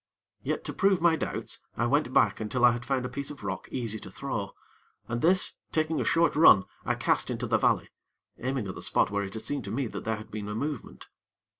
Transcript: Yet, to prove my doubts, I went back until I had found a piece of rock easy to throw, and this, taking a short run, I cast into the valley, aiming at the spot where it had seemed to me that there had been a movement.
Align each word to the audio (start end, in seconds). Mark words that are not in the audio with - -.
Yet, 0.41 0.63
to 0.65 0.73
prove 0.73 0.99
my 0.99 1.15
doubts, 1.15 1.59
I 1.77 1.85
went 1.85 2.11
back 2.11 2.39
until 2.39 2.65
I 2.65 2.71
had 2.71 2.85
found 2.87 3.05
a 3.05 3.07
piece 3.07 3.29
of 3.29 3.43
rock 3.43 3.67
easy 3.71 3.99
to 3.99 4.09
throw, 4.09 4.55
and 5.07 5.21
this, 5.21 5.53
taking 5.71 6.01
a 6.01 6.03
short 6.03 6.35
run, 6.35 6.63
I 6.83 6.95
cast 6.95 7.29
into 7.29 7.45
the 7.45 7.59
valley, 7.59 7.89
aiming 8.39 8.67
at 8.67 8.73
the 8.73 8.81
spot 8.81 9.11
where 9.11 9.23
it 9.25 9.35
had 9.35 9.43
seemed 9.43 9.65
to 9.65 9.71
me 9.71 9.85
that 9.85 10.03
there 10.03 10.15
had 10.15 10.31
been 10.31 10.49
a 10.49 10.55
movement. 10.55 11.07